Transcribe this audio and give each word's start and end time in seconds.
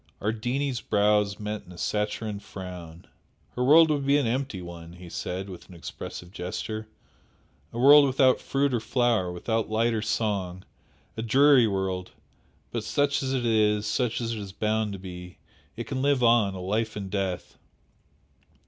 Ardini's 0.19 0.81
brows 0.81 1.39
met 1.39 1.63
in 1.67 1.71
a 1.71 1.77
saturnine 1.77 2.39
frown. 2.39 3.05
"Her 3.51 3.63
world 3.63 3.91
will 3.91 3.99
be 3.99 4.17
an 4.17 4.25
empty 4.25 4.59
one!" 4.59 4.93
he 4.93 5.09
said, 5.09 5.47
with 5.47 5.69
an 5.69 5.75
expressive 5.75 6.31
gesture 6.31 6.87
"A 7.71 7.77
world 7.77 8.07
without 8.07 8.41
fruit 8.41 8.73
or 8.73 8.79
flower, 8.79 9.31
without 9.31 9.69
light 9.69 9.93
or 9.93 10.01
song! 10.01 10.65
A 11.17 11.21
dreary 11.21 11.67
world! 11.67 12.13
But 12.71 12.83
such 12.83 13.21
as 13.21 13.31
it 13.31 13.45
is, 13.45 13.85
such 13.85 14.19
as 14.21 14.31
it 14.33 14.39
is 14.39 14.51
bound 14.53 14.93
to 14.93 14.97
be, 14.97 15.37
it 15.75 15.85
can 15.85 16.01
live 16.01 16.23
on, 16.23 16.55
a 16.55 16.59
life 16.59 16.97
in 16.97 17.09
death." 17.09 17.59